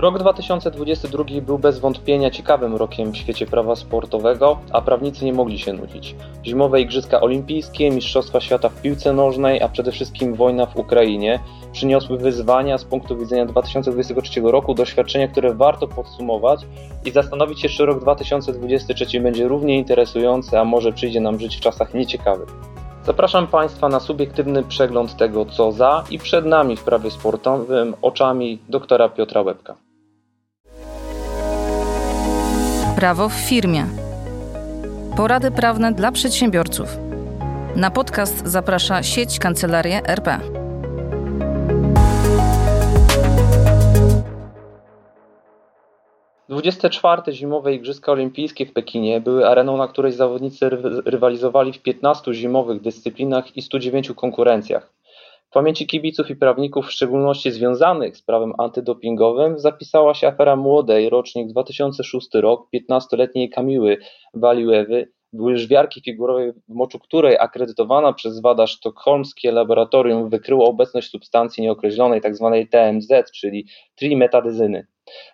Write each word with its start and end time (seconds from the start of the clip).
Rok 0.00 0.18
2022 0.18 1.24
był 1.42 1.58
bez 1.58 1.78
wątpienia 1.78 2.30
ciekawym 2.30 2.76
rokiem 2.76 3.12
w 3.12 3.16
świecie 3.16 3.46
prawa 3.46 3.76
sportowego, 3.76 4.58
a 4.72 4.82
prawnicy 4.82 5.24
nie 5.24 5.32
mogli 5.32 5.58
się 5.58 5.72
nudzić. 5.72 6.16
Zimowe 6.44 6.80
Igrzyska 6.80 7.20
Olimpijskie, 7.20 7.90
Mistrzostwa 7.90 8.40
Świata 8.40 8.68
w 8.68 8.82
piłce 8.82 9.12
nożnej, 9.12 9.62
a 9.62 9.68
przede 9.68 9.92
wszystkim 9.92 10.34
wojna 10.34 10.66
w 10.66 10.76
Ukrainie 10.76 11.40
przyniosły 11.72 12.18
wyzwania 12.18 12.78
z 12.78 12.84
punktu 12.84 13.16
widzenia 13.16 13.46
2023 13.46 14.40
roku, 14.40 14.74
doświadczenia, 14.74 15.28
które 15.28 15.54
warto 15.54 15.88
podsumować 15.88 16.60
i 17.04 17.10
zastanowić 17.10 17.60
się, 17.60 17.68
czy 17.68 17.86
rok 17.86 18.00
2023 18.00 19.20
będzie 19.20 19.48
równie 19.48 19.78
interesujący, 19.78 20.58
a 20.58 20.64
może 20.64 20.92
przyjdzie 20.92 21.20
nam 21.20 21.40
żyć 21.40 21.56
w 21.56 21.60
czasach 21.60 21.94
nieciekawych. 21.94 22.48
Zapraszam 23.04 23.46
Państwa 23.46 23.88
na 23.88 24.00
subiektywny 24.00 24.62
przegląd 24.62 25.16
tego, 25.16 25.44
co 25.44 25.72
za 25.72 26.04
i 26.10 26.18
przed 26.18 26.46
nami 26.46 26.76
w 26.76 26.84
prawie 26.84 27.10
sportowym 27.10 27.94
oczami 28.02 28.58
doktora 28.68 29.08
Piotra 29.08 29.42
Łebka. 29.42 29.89
Prawo 33.00 33.28
w 33.28 33.32
firmie. 33.32 33.86
Porady 35.16 35.50
prawne 35.50 35.92
dla 35.92 36.12
przedsiębiorców. 36.12 36.96
Na 37.76 37.90
podcast 37.90 38.46
zaprasza 38.46 39.02
sieć 39.02 39.38
Kancelarie 39.38 40.06
RP. 40.06 40.40
Dwudzieste 46.48 46.90
czwarte 46.90 47.32
zimowe 47.32 47.74
Igrzyska 47.74 48.12
Olimpijskie 48.12 48.66
w 48.66 48.72
Pekinie 48.72 49.20
były 49.20 49.48
areną, 49.48 49.76
na 49.76 49.88
której 49.88 50.12
zawodnicy 50.12 50.68
rywalizowali 51.04 51.72
w 51.72 51.82
15 51.82 52.34
zimowych 52.34 52.80
dyscyplinach 52.80 53.56
i 53.56 53.62
109 53.62 54.12
konkurencjach. 54.16 54.99
W 55.50 55.52
pamięci 55.52 55.86
kibiców 55.86 56.30
i 56.30 56.36
prawników, 56.36 56.86
w 56.86 56.92
szczególności 56.92 57.50
związanych 57.50 58.16
z 58.16 58.22
prawem 58.22 58.52
antydopingowym, 58.58 59.58
zapisała 59.58 60.14
się 60.14 60.26
afera 60.28 60.56
młodej, 60.56 61.08
rocznik 61.08 61.48
2006 61.48 62.28
rok, 62.34 62.68
15-letniej 62.74 63.50
Kamiły 63.50 63.98
Waliłewy, 64.34 65.12
łyżwiarki 65.34 66.00
figurowej, 66.00 66.52
w 66.52 66.74
moczu 66.74 66.98
której 66.98 67.38
akredytowana 67.38 68.12
przez 68.12 68.40
WADA 68.40 68.66
sztokholmskie 68.66 69.52
laboratorium 69.52 70.28
wykryło 70.28 70.68
obecność 70.68 71.10
substancji 71.10 71.62
nieokreślonej, 71.62 72.20
tzw. 72.20 72.58
Tak 72.60 72.70
TMZ, 72.70 73.32
czyli 73.34 73.66
trimetadyzyny. 73.94 74.86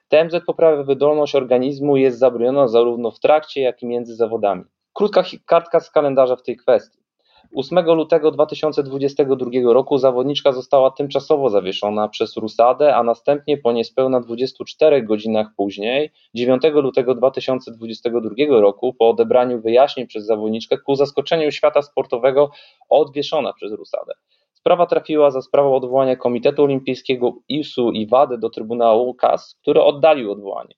TMZ 0.09 0.35
poprawia 0.47 0.83
wydolność 0.83 1.35
organizmu 1.35 1.97
i 1.97 2.03
jest 2.03 2.19
zabroniona 2.19 2.69
zarówno 2.69 3.11
w 3.11 3.21
trakcie, 3.21 3.61
jak 3.61 3.83
i 3.83 3.87
między 3.87 4.15
zawodami. 4.15 4.65
Krótka 4.93 5.25
kartka 5.47 5.81
z 5.81 5.91
kalendarza 5.91 6.37
w 6.37 6.43
tej 6.43 6.57
kwestii. 6.57 7.06
8 7.55 7.87
lutego 7.87 8.31
2022 8.31 9.51
roku 9.73 9.99
zawodniczka 9.99 10.53
została 10.53 10.91
tymczasowo 10.91 11.51
zawieszona 11.51 12.09
przez 12.09 12.37
Rusadę, 12.37 12.97
a 12.97 13.03
następnie 13.03 13.59
po 13.59 13.73
niespełna 13.73 14.21
24 14.21 15.03
godzinach 15.03 15.47
później, 15.57 16.11
9 16.35 16.63
lutego 16.75 17.15
2022 17.15 18.31
roku, 18.49 18.95
po 18.95 19.09
odebraniu 19.09 19.61
wyjaśnień 19.61 20.07
przez 20.07 20.27
zawodniczkę, 20.27 20.79
ku 20.79 20.95
zaskoczeniu 20.95 21.51
świata 21.51 21.83
sportowego 21.83 22.51
odwieszona 22.89 23.53
przez 23.53 23.73
Rusadę. 23.73 24.13
Sprawa 24.53 24.87
trafiła 24.87 25.31
za 25.31 25.43
sprawą 25.43 25.75
odwołania 25.75 26.17
Komitetu 26.17 26.65
Olimpijskiego 26.65 27.33
ISU 27.49 27.91
i 27.91 28.07
WADY 28.07 28.39
do 28.39 28.51
Trybunału 28.51 29.15
KAS, 29.15 29.57
który 29.63 29.83
oddalił 29.83 30.33
odwołanie. 30.33 30.75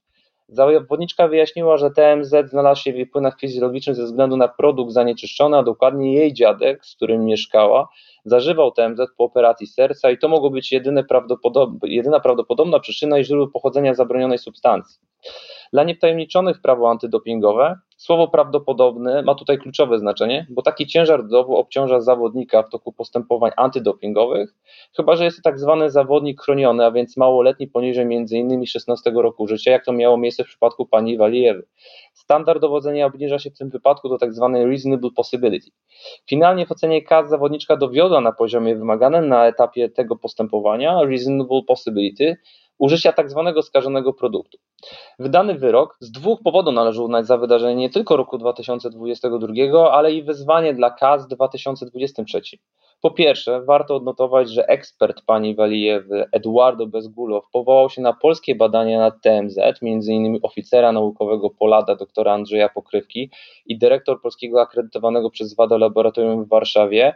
Zawodniczka 0.49 1.29
wyjaśniła, 1.29 1.77
że 1.77 1.91
TMZ 1.91 2.35
znalazł 2.45 2.83
się 2.83 2.93
w 2.93 2.97
jej 2.97 3.07
płynach 3.07 3.41
fizjologicznych 3.41 3.97
ze 3.97 4.05
względu 4.05 4.37
na 4.37 4.49
produkt 4.49 4.93
zanieczyszczony, 4.93 5.57
a 5.57 5.63
dokładnie 5.63 6.15
jej 6.15 6.33
dziadek, 6.33 6.87
z 6.87 6.97
którym 6.97 7.25
mieszkała, 7.25 7.89
zażywał 8.25 8.71
TMZ 8.71 9.01
po 9.17 9.25
operacji 9.25 9.67
serca 9.67 10.11
i 10.11 10.19
to 10.19 10.29
mogło 10.29 10.51
być 10.51 10.73
jedyne 10.73 11.05
jedyna 11.83 12.21
prawdopodobna 12.21 12.81
przyczyna 12.81 13.19
i 13.19 13.25
źródło 13.25 13.49
pochodzenia 13.49 13.95
zabronionej 13.95 14.39
substancji. 14.39 15.01
Dla 15.73 15.85
niewtajemniczonych 15.85 16.61
prawo 16.63 16.91
antydopingowe 16.91 17.77
słowo 17.97 18.29
prawdopodobne 18.29 19.23
ma 19.23 19.35
tutaj 19.35 19.59
kluczowe 19.59 19.99
znaczenie, 19.99 20.47
bo 20.51 20.63
taki 20.63 20.87
ciężar 20.87 21.27
dowodu 21.27 21.57
obciąża 21.57 22.01
zawodnika 22.01 22.63
w 22.63 22.71
toku 22.71 22.93
postępowań 22.93 23.51
antydopingowych, 23.57 24.55
chyba 24.97 25.17
że 25.17 25.25
jest 25.25 25.37
to 25.37 25.43
tak 25.43 25.59
zwany 25.59 25.91
zawodnik 25.91 26.43
chroniony, 26.43 26.85
a 26.85 26.91
więc 26.91 27.17
małoletni 27.17 27.67
poniżej 27.67 28.05
m.in. 28.05 28.67
16 28.67 29.11
roku 29.11 29.47
życia, 29.47 29.71
jak 29.71 29.85
to 29.85 29.93
miało 29.93 30.17
miejsce 30.17 30.45
w 30.45 30.47
przypadku 30.47 30.87
pani 30.87 31.17
Walijewy. 31.17 31.67
Standard 32.13 32.61
dowodzenia 32.61 33.07
obniża 33.07 33.39
się 33.39 33.51
w 33.51 33.59
tym 33.59 33.71
wypadku 33.71 34.09
do 34.09 34.19
tak 34.19 34.33
zwanej 34.33 34.67
reasonable 34.67 35.11
possibility. 35.17 35.71
Finalnie 36.29 36.67
w 36.67 36.73
ocenie 36.73 37.03
KAS 37.03 37.29
zawodniczka 37.29 37.77
dowiodła 37.77 38.21
na 38.21 38.33
poziomie 38.33 38.77
wymaganym 38.77 39.29
na 39.29 39.47
etapie 39.47 39.89
tego 39.89 40.17
postępowania 40.17 41.03
reasonable 41.03 41.63
possibility, 41.67 42.37
użycia 42.79 43.13
tak 43.13 43.31
zwanego 43.31 43.63
skażonego 43.63 44.13
produktu. 44.13 44.59
Wydany 45.19 45.55
wyrok 45.55 45.97
z 46.01 46.11
dwóch 46.11 46.43
powodów 46.43 46.75
należy 46.75 47.03
uznać 47.03 47.27
za 47.27 47.37
wydarzenie 47.37 47.75
nie 47.75 47.91
tylko 47.91 48.17
roku 48.17 48.39
2022, 48.39 49.93
ale 49.93 50.13
i 50.13 50.23
wyzwanie 50.23 50.75
dla 50.75 50.91
KAS 50.91 51.25
w 51.25 51.29
2023. 51.29 52.41
Po 53.01 53.11
pierwsze, 53.11 53.63
warto 53.63 53.97
odnotować, 53.97 54.51
że 54.51 54.69
ekspert 54.69 55.23
pani 55.27 55.55
Walijewy, 55.55 56.25
Eduardo 56.33 56.87
Bezgulow, 56.87 57.45
powołał 57.53 57.91
się 57.91 58.03
na 58.03 58.13
polskie 58.13 58.55
badania 58.55 58.99
nad 58.99 59.23
TMZ, 59.23 59.59
m.in. 59.83 60.39
oficera 60.43 60.93
naukowego 60.93 61.51
Polada 61.51 61.97
dr 61.97 62.29
Andrzeja 62.29 62.69
Pokrywki 62.69 63.31
i 63.67 63.79
dyrektor 63.79 64.23
polskiego 64.23 64.61
akredytowanego 64.61 65.31
przez 65.31 65.55
WADA 65.55 65.79
laboratorium 65.79 66.45
w 66.45 66.49
Warszawie, 66.49 67.15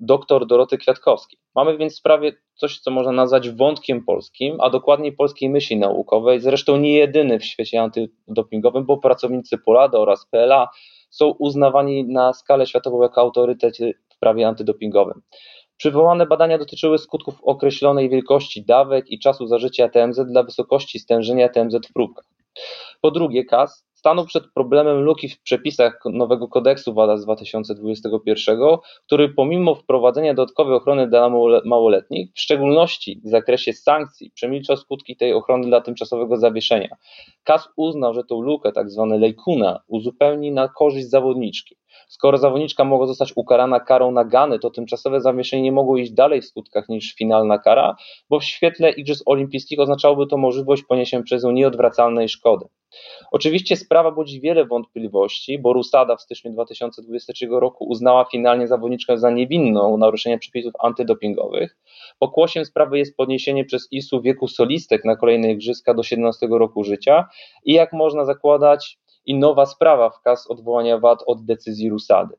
dr 0.00 0.46
Doroty 0.46 0.78
Kwiatkowskiej. 0.78 1.38
Mamy 1.54 1.76
więc 1.76 1.92
w 1.92 1.96
sprawie 1.96 2.32
coś, 2.54 2.78
co 2.78 2.90
można 2.90 3.12
nazwać 3.12 3.50
wątkiem 3.50 4.04
polskim, 4.04 4.60
a 4.60 4.70
dokładniej 4.70 5.12
polskiej 5.12 5.50
myśli 5.50 5.76
naukowej, 5.76 6.40
zresztą 6.40 6.76
nie 6.76 6.94
jedyny 6.94 7.38
w 7.38 7.44
świecie 7.44 7.82
antydopingowym, 7.82 8.84
bo 8.84 8.96
pracownicy 8.96 9.58
Polada 9.58 9.98
oraz 9.98 10.26
PLA 10.26 10.68
są 11.10 11.28
uznawani 11.38 12.04
na 12.04 12.32
skalę 12.32 12.66
światową 12.66 13.02
jako 13.02 13.20
autorytety 13.20 13.94
w 14.08 14.18
prawie 14.18 14.48
antydopingowym. 14.48 15.22
Przywołane 15.76 16.26
badania 16.26 16.58
dotyczyły 16.58 16.98
skutków 16.98 17.34
określonej 17.42 18.10
wielkości 18.10 18.64
dawek 18.64 19.10
i 19.10 19.18
czasu 19.18 19.46
zażycia 19.46 19.88
TMZ 19.88 20.20
dla 20.20 20.42
wysokości 20.42 20.98
stężenia 20.98 21.48
TMZ 21.48 21.76
w 21.88 21.92
próbkach. 21.92 22.24
Po 23.00 23.10
drugie, 23.10 23.44
KAS 23.44 23.86
stanął 24.02 24.26
przed 24.26 24.52
problemem 24.54 25.00
luki 25.00 25.28
w 25.28 25.42
przepisach 25.42 26.00
nowego 26.04 26.48
kodeksu 26.48 26.94
WADA 26.94 27.16
z 27.16 27.24
2021, 27.24 28.58
który 29.06 29.28
pomimo 29.28 29.74
wprowadzenia 29.74 30.34
dodatkowej 30.34 30.74
ochrony 30.74 31.08
dla 31.08 31.30
małoletnich, 31.64 32.32
w 32.34 32.40
szczególności 32.40 33.20
w 33.24 33.28
zakresie 33.28 33.72
sankcji, 33.72 34.30
przemilczał 34.34 34.76
skutki 34.76 35.16
tej 35.16 35.32
ochrony 35.32 35.66
dla 35.66 35.80
tymczasowego 35.80 36.36
zawieszenia. 36.36 36.96
KAS 37.44 37.68
uznał, 37.76 38.14
że 38.14 38.24
tą 38.24 38.40
lukę, 38.40 38.72
tak 38.72 38.90
zwane 38.90 39.18
lejkuna, 39.18 39.80
uzupełni 39.88 40.52
na 40.52 40.68
korzyść 40.68 41.10
zawodniczki. 41.10 41.76
Skoro 42.08 42.38
zawodniczka 42.38 42.84
mogła 42.84 43.06
zostać 43.06 43.32
ukarana 43.36 43.80
karą 43.80 44.10
nagany, 44.10 44.58
to 44.58 44.70
tymczasowe 44.70 45.20
zawieszenie 45.20 45.62
nie 45.62 45.72
mogło 45.72 45.96
iść 45.96 46.12
dalej 46.12 46.42
w 46.42 46.46
skutkach 46.46 46.88
niż 46.88 47.14
finalna 47.14 47.58
kara, 47.58 47.96
bo 48.30 48.40
w 48.40 48.44
świetle 48.44 48.90
Igrzysk 48.90 49.22
Olimpijskich 49.26 49.80
oznaczałoby 49.80 50.26
to 50.26 50.36
możliwość 50.36 50.82
poniesienia 50.82 51.22
przez 51.22 51.44
nią 51.44 51.50
nieodwracalnej 51.50 52.28
szkody. 52.28 52.66
Oczywiście 53.30 53.76
sprawa 53.76 54.10
budzi 54.10 54.40
wiele 54.40 54.64
wątpliwości, 54.64 55.58
bo 55.58 55.72
Rusada 55.72 56.16
w 56.16 56.22
styczniu 56.22 56.52
2023 56.52 57.46
roku 57.50 57.84
uznała 57.84 58.24
finalnie 58.24 58.68
zawodniczkę 58.68 59.18
za 59.18 59.30
niewinną 59.30 59.96
naruszenia 59.96 60.38
przepisów 60.38 60.72
antydopingowych. 60.78 61.76
Pokłosiem 62.18 62.64
sprawy 62.64 62.98
jest 62.98 63.16
podniesienie 63.16 63.64
przez 63.64 63.88
ISU 63.90 64.22
wieku 64.22 64.48
solistek 64.48 65.04
na 65.04 65.16
kolejne 65.16 65.52
igrzyska 65.52 65.94
do 65.94 66.02
17 66.02 66.46
roku 66.50 66.84
życia 66.84 67.28
i 67.64 67.72
jak 67.72 67.92
można 67.92 68.24
zakładać 68.24 68.98
i 69.26 69.34
nowa 69.34 69.66
sprawa 69.66 70.10
w 70.10 70.20
kas 70.20 70.50
odwołania 70.50 70.98
wad 70.98 71.18
od 71.26 71.44
decyzji 71.44 71.90
Rusady. 71.90 72.34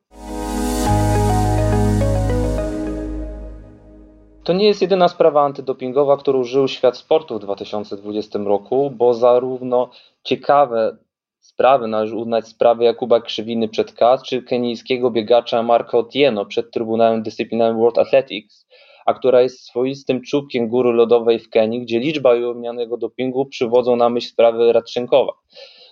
To 4.44 4.52
nie 4.52 4.66
jest 4.66 4.82
jedyna 4.82 5.08
sprawa 5.08 5.42
antydopingowa, 5.42 6.16
którą 6.16 6.44
żył 6.44 6.68
świat 6.68 6.96
sportu 6.96 7.38
w 7.38 7.42
2020 7.42 8.38
roku, 8.38 8.90
bo 8.90 9.14
zarówno 9.14 9.90
ciekawe 10.22 10.96
sprawy 11.40 11.88
należy 11.88 12.16
uznać 12.16 12.48
sprawy 12.48 12.84
Jakuba 12.84 13.20
Krzywiny 13.20 13.68
przed 13.68 13.92
KAS, 13.92 14.22
czy 14.22 14.42
kenijskiego 14.42 15.10
biegacza 15.10 15.62
Marka 15.62 15.98
Otieno 15.98 16.46
przed 16.46 16.70
Trybunałem 16.70 17.22
Dyscyplinarnym 17.22 17.80
World 17.80 17.98
Athletics, 17.98 18.66
a 19.04 19.14
która 19.14 19.42
jest 19.42 19.66
swoistym 19.66 20.22
czubkiem 20.22 20.68
góry 20.68 20.92
lodowej 20.92 21.38
w 21.38 21.50
Kenii, 21.50 21.80
gdzie 21.80 21.98
liczba 21.98 22.34
ujawnianego 22.34 22.96
dopingu 22.96 23.46
przywodzą 23.46 23.96
na 23.96 24.08
myśl 24.08 24.28
sprawy 24.28 24.72
Radczynkowa. 24.72 25.32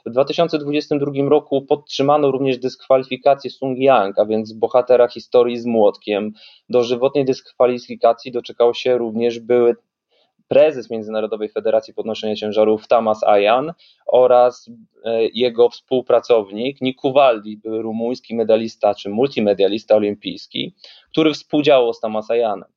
W 0.06 0.10
2022 0.10 1.12
roku 1.28 1.62
podtrzymano 1.62 2.30
również 2.30 2.58
dyskwalifikację 2.58 3.50
Sung 3.50 3.78
Yang, 3.78 4.18
a 4.18 4.24
więc 4.24 4.52
bohatera 4.52 5.08
historii 5.08 5.58
z 5.58 5.66
młotkiem. 5.66 6.32
Dożywotniej 6.68 7.24
dyskwalifikacji 7.24 8.32
doczekał 8.32 8.74
się 8.74 8.98
również 8.98 9.40
były 9.40 9.76
prezes 10.48 10.90
Międzynarodowej 10.90 11.48
Federacji 11.48 11.94
Podnoszenia 11.94 12.36
Ciężarów 12.36 12.88
Tamas 12.88 13.24
Ayan 13.24 13.72
oraz 14.06 14.70
e, 15.04 15.24
jego 15.34 15.68
współpracownik 15.68 16.80
Niku 16.80 17.12
Waldi, 17.12 17.60
rumuński 17.64 18.34
medalista 18.34 18.94
czy 18.94 19.10
multimedialista 19.10 19.96
olimpijski, 19.96 20.74
który 21.10 21.34
współdziałał 21.34 21.94
z 21.94 22.00
Tamas 22.00 22.30
Ayanem 22.30 22.68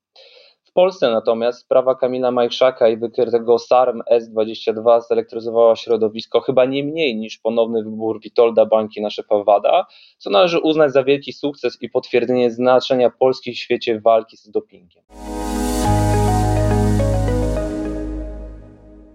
Polsce 0.75 1.11
natomiast 1.11 1.59
sprawa 1.59 1.95
Kamila 1.95 2.31
Majchrzaka 2.31 2.89
i 2.89 2.97
wykrytego 2.97 3.59
SARM 3.59 4.01
S-22 4.07 5.01
zelektryzowała 5.01 5.75
środowisko 5.75 6.41
chyba 6.41 6.65
nie 6.65 6.83
mniej 6.83 7.15
niż 7.15 7.37
ponowny 7.37 7.83
wybór 7.83 8.19
Witolda 8.21 8.65
Bańki 8.65 9.01
na 9.01 9.09
szefa 9.09 9.43
WADA, 9.43 9.85
co 10.17 10.29
należy 10.29 10.59
uznać 10.59 10.93
za 10.93 11.03
wielki 11.03 11.33
sukces 11.33 11.77
i 11.81 11.89
potwierdzenie 11.89 12.51
znaczenia 12.51 13.09
Polski 13.09 13.53
w 13.53 13.57
świecie 13.57 14.01
walki 14.01 14.37
z 14.37 14.49
dopingiem. 14.49 15.03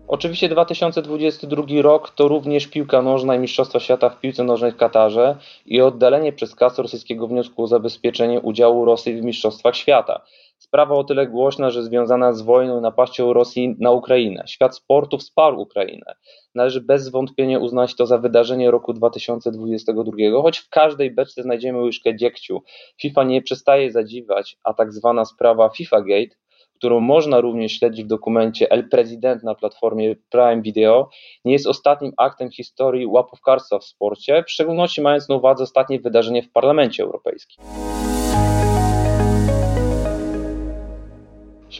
Oczywiście 0.08 0.48
2022 0.48 1.64
rok 1.82 2.10
to 2.10 2.28
również 2.28 2.66
piłka 2.66 3.02
nożna 3.02 3.34
i 3.34 3.38
Mistrzostwa 3.38 3.80
Świata 3.80 4.08
w 4.08 4.20
piłce 4.20 4.44
nożnej 4.44 4.72
w 4.72 4.76
Katarze 4.76 5.36
i 5.66 5.80
oddalenie 5.80 6.32
przez 6.32 6.54
KAS 6.54 6.78
rosyjskiego 6.78 7.26
wniosku 7.26 7.62
o 7.62 7.66
zabezpieczenie 7.66 8.40
udziału 8.40 8.84
Rosji 8.84 9.20
w 9.20 9.24
Mistrzostwach 9.24 9.76
Świata. 9.76 10.20
Sprawa 10.62 10.94
o 10.94 11.04
tyle 11.04 11.26
głośna, 11.26 11.70
że 11.70 11.82
związana 11.82 12.32
z 12.32 12.42
wojną 12.42 12.78
i 12.78 12.82
napaścią 12.82 13.32
Rosji 13.32 13.76
na 13.78 13.90
Ukrainę. 13.90 14.44
Świat 14.46 14.76
sportu 14.76 15.18
wsparł 15.18 15.60
Ukrainę. 15.60 16.14
Należy 16.54 16.80
bez 16.80 17.08
wątpienia 17.08 17.58
uznać 17.58 17.96
to 17.96 18.06
za 18.06 18.18
wydarzenie 18.18 18.70
roku 18.70 18.92
2022, 18.92 20.12
choć 20.42 20.58
w 20.58 20.68
każdej 20.68 21.10
beczce 21.10 21.42
znajdziemy 21.42 21.78
łyżkę 21.82 22.16
dziegciu. 22.16 22.62
FIFA 23.00 23.24
nie 23.24 23.42
przestaje 23.42 23.92
zadziwać, 23.92 24.56
a 24.64 24.74
tak 24.74 24.92
zwana 24.92 25.24
sprawa 25.24 25.68
FIFA 25.68 26.00
Gate 26.00 26.36
którą 26.74 27.00
można 27.00 27.40
również 27.40 27.72
śledzić 27.72 28.04
w 28.04 28.08
dokumencie 28.08 28.70
El 28.70 28.88
President 28.88 29.42
na 29.42 29.54
platformie 29.54 30.16
Prime 30.30 30.62
Video, 30.62 31.08
nie 31.44 31.52
jest 31.52 31.66
ostatnim 31.66 32.12
aktem 32.16 32.50
historii 32.50 33.06
łapówkarstwa 33.06 33.78
w 33.78 33.84
sporcie, 33.84 34.44
w 34.46 34.50
szczególności 34.50 35.00
mając 35.00 35.28
na 35.28 35.34
uwadze 35.34 35.64
ostatnie 35.64 36.00
wydarzenie 36.00 36.42
w 36.42 36.52
Parlamencie 36.52 37.02
Europejskim. 37.02 37.64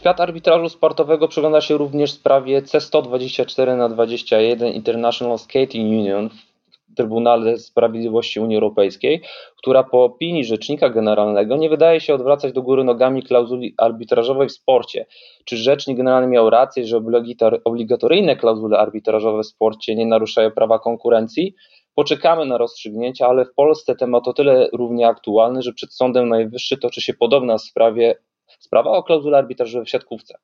Świat 0.01 0.21
arbitrażu 0.21 0.69
sportowego 0.69 1.27
przygląda 1.27 1.61
się 1.61 1.77
również 1.77 2.11
sprawie 2.11 2.61
C124 2.61 3.77
na 3.77 3.89
21 3.89 4.73
International 4.73 5.39
Skating 5.39 5.89
Union 5.89 6.29
Trybunale 6.97 7.57
Sprawiedliwości 7.57 8.39
Unii 8.39 8.55
Europejskiej, 8.55 9.21
która 9.57 9.83
po 9.83 10.03
opinii 10.03 10.43
Rzecznika 10.43 10.89
Generalnego 10.89 11.57
nie 11.57 11.69
wydaje 11.69 11.99
się 11.99 12.13
odwracać 12.13 12.53
do 12.53 12.61
góry 12.61 12.83
nogami 12.83 13.23
klauzuli 13.23 13.73
arbitrażowej 13.77 14.47
w 14.47 14.51
sporcie. 14.51 15.05
Czy 15.45 15.57
Rzecznik 15.57 15.97
Generalny 15.97 16.27
miał 16.27 16.49
rację, 16.49 16.85
że 16.85 17.01
obligatoryjne 17.63 18.35
klauzule 18.35 18.77
arbitrażowe 18.77 19.43
w 19.43 19.47
sporcie 19.47 19.95
nie 19.95 20.05
naruszają 20.05 20.51
prawa 20.51 20.79
konkurencji? 20.79 21.55
Poczekamy 21.95 22.45
na 22.45 22.57
rozstrzygnięcia, 22.57 23.27
ale 23.27 23.45
w 23.45 23.53
Polsce 23.53 23.95
temat 23.95 24.27
o 24.27 24.33
tyle 24.33 24.69
równie 24.73 25.07
aktualny, 25.07 25.61
że 25.61 25.73
przed 25.73 25.93
Sądem 25.93 26.29
Najwyższym 26.29 26.79
toczy 26.79 27.01
się 27.01 27.13
podobna 27.13 27.57
sprawie, 27.57 28.15
sprawa 28.61 28.91
o 28.91 29.03
klauzule 29.03 29.37
arbitrażowej 29.37 29.85
w 29.85 29.89
siatkówce. 29.89 30.37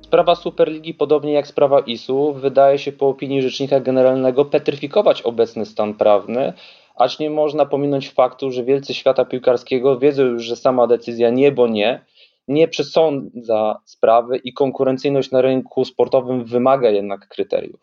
Sprawa 0.00 0.34
Superligi, 0.34 0.94
podobnie 0.94 1.32
jak 1.32 1.46
sprawa 1.46 1.80
ISU, 1.80 2.32
wydaje 2.32 2.78
się 2.78 2.92
po 2.92 3.08
opinii 3.08 3.42
Rzecznika 3.42 3.80
Generalnego 3.80 4.44
petryfikować 4.44 5.22
obecny 5.22 5.66
stan 5.66 5.94
prawny, 5.94 6.52
acz 6.96 7.18
nie 7.18 7.30
można 7.30 7.66
pominąć 7.66 8.10
faktu, 8.10 8.50
że 8.50 8.64
wielcy 8.64 8.94
świata 8.94 9.24
piłkarskiego 9.24 9.98
wiedzą 9.98 10.22
już, 10.22 10.44
że 10.44 10.56
sama 10.56 10.86
decyzja 10.86 11.30
nie, 11.30 11.52
bo 11.52 11.68
nie, 11.68 12.04
nie 12.48 12.68
przesądza 12.68 13.80
sprawy 13.84 14.36
i 14.36 14.52
konkurencyjność 14.52 15.30
na 15.30 15.40
rynku 15.40 15.84
sportowym 15.84 16.44
wymaga 16.44 16.90
jednak 16.90 17.28
kryteriów. 17.28 17.80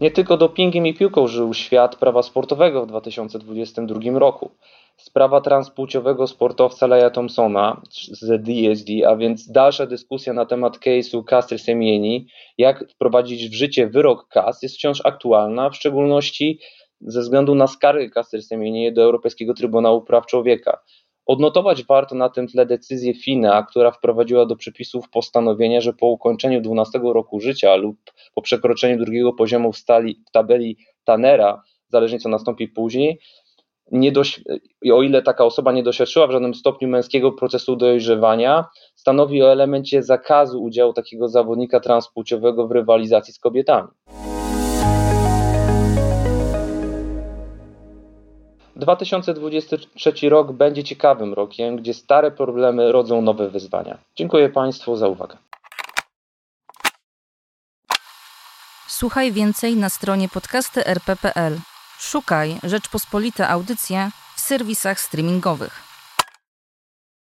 Nie 0.00 0.10
tylko 0.10 0.36
dopingiem 0.36 0.86
i 0.86 0.94
piłką 0.94 1.26
żył 1.26 1.54
świat 1.54 1.96
prawa 1.96 2.22
sportowego 2.22 2.82
w 2.82 2.86
2022 2.86 4.18
roku. 4.18 4.50
Sprawa 4.96 5.40
transpłciowego 5.40 6.26
sportowca 6.26 6.86
Leia 6.86 7.10
Thompsona 7.10 7.82
z 7.90 8.42
DSD, 8.42 8.92
a 9.08 9.16
więc 9.16 9.50
dalsza 9.50 9.86
dyskusja 9.86 10.32
na 10.32 10.46
temat 10.46 10.78
case'u 10.78 11.24
Castry 11.24 11.58
Semieni, 11.58 12.26
jak 12.58 12.84
wprowadzić 12.90 13.48
w 13.48 13.54
życie 13.54 13.86
wyrok 13.86 14.28
KAS, 14.28 14.62
jest 14.62 14.74
wciąż 14.74 15.00
aktualna, 15.04 15.70
w 15.70 15.76
szczególności 15.76 16.60
ze 17.00 17.20
względu 17.20 17.54
na 17.54 17.66
skargę 17.66 18.10
Castry 18.10 18.42
Semieni 18.42 18.92
do 18.92 19.02
Europejskiego 19.02 19.54
Trybunału 19.54 20.02
Praw 20.02 20.26
Człowieka. 20.26 20.78
Odnotować 21.26 21.84
warto 21.84 22.14
na 22.14 22.28
tym 22.28 22.48
tle 22.48 22.66
decyzję 22.66 23.14
FINA, 23.14 23.62
która 23.62 23.90
wprowadziła 23.90 24.46
do 24.46 24.56
przepisów 24.56 25.10
postanowienia, 25.10 25.80
że 25.80 25.92
po 25.92 26.06
ukończeniu 26.06 26.60
12 26.60 27.00
roku 27.04 27.40
życia 27.40 27.76
lub 27.76 27.96
po 28.34 28.42
przekroczeniu 28.42 29.04
drugiego 29.04 29.32
poziomu 29.32 29.72
w, 29.72 29.76
stali, 29.78 30.22
w 30.28 30.30
tabeli 30.30 30.76
Tannera, 31.04 31.62
zależnie 31.88 32.18
co 32.18 32.28
nastąpi 32.28 32.68
później, 32.68 33.18
nie 33.92 34.12
doś, 34.12 34.40
o 34.92 35.02
ile 35.02 35.22
taka 35.22 35.44
osoba 35.44 35.72
nie 35.72 35.82
doświadczyła 35.82 36.26
w 36.26 36.30
żadnym 36.30 36.54
stopniu 36.54 36.88
męskiego 36.88 37.32
procesu 37.32 37.76
dojrzewania, 37.76 38.64
stanowi 38.94 39.42
o 39.42 39.52
elemencie 39.52 40.02
zakazu 40.02 40.62
udziału 40.62 40.92
takiego 40.92 41.28
zawodnika 41.28 41.80
transpłciowego 41.80 42.68
w 42.68 42.72
rywalizacji 42.72 43.34
z 43.34 43.38
kobietami. 43.38 43.88
2023 48.76 50.28
rok 50.28 50.52
będzie 50.52 50.84
ciekawym 50.84 51.34
rokiem, 51.34 51.76
gdzie 51.76 51.94
stare 51.94 52.30
problemy 52.30 52.92
rodzą 52.92 53.22
nowe 53.22 53.48
wyzwania. 53.48 53.98
Dziękuję 54.16 54.48
Państwu 54.48 54.96
za 54.96 55.08
uwagę. 55.08 55.36
Słuchaj 58.86 59.32
więcej 59.32 59.76
na 59.76 59.88
stronie 59.88 60.28
podcasty.rp.pl. 60.28 61.58
Szukaj 61.98 62.56
Rzeczpospolite 62.62 63.48
Audycje 63.48 64.10
w 64.36 64.40
serwisach 64.40 65.00
streamingowych. 65.00 65.93